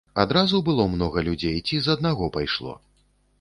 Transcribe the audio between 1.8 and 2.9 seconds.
з аднаго пайшло?